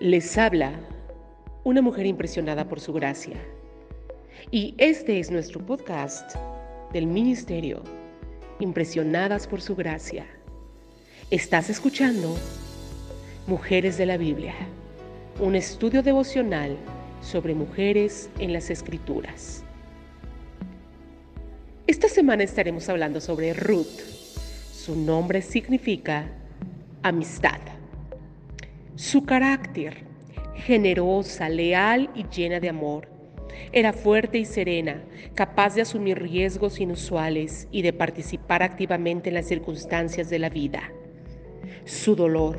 [0.00, 0.78] Les habla
[1.64, 3.36] una mujer impresionada por su gracia.
[4.52, 6.36] Y este es nuestro podcast
[6.92, 7.82] del Ministerio,
[8.60, 10.24] Impresionadas por su gracia.
[11.32, 12.36] Estás escuchando
[13.48, 14.54] Mujeres de la Biblia,
[15.40, 16.76] un estudio devocional
[17.20, 19.64] sobre mujeres en las Escrituras.
[21.88, 23.98] Esta semana estaremos hablando sobre Ruth.
[24.72, 26.28] Su nombre significa
[27.02, 27.77] amistad.
[28.98, 29.98] Su carácter,
[30.56, 33.08] generosa, leal y llena de amor.
[33.70, 35.04] Era fuerte y serena,
[35.36, 40.90] capaz de asumir riesgos inusuales y de participar activamente en las circunstancias de la vida.
[41.84, 42.58] Su dolor,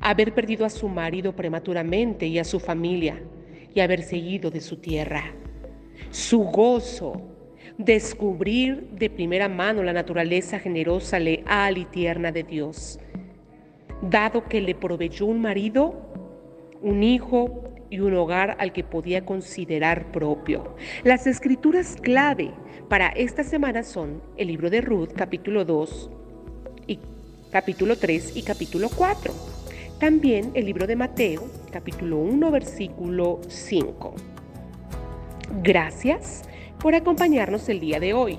[0.00, 3.22] haber perdido a su marido prematuramente y a su familia
[3.74, 5.32] y haber seguido de su tierra.
[6.10, 7.22] Su gozo,
[7.78, 13.00] descubrir de primera mano la naturaleza generosa, leal y tierna de Dios
[14.02, 15.94] dado que le proveyó un marido,
[16.82, 20.76] un hijo y un hogar al que podía considerar propio.
[21.04, 22.52] Las escrituras clave
[22.88, 26.10] para esta semana son el libro de Ruth, capítulo 2,
[26.86, 26.98] y
[27.50, 29.32] capítulo 3 y capítulo 4.
[29.98, 34.14] También el libro de Mateo, capítulo 1, versículo 5.
[35.62, 36.42] Gracias
[36.78, 38.38] por acompañarnos el día de hoy.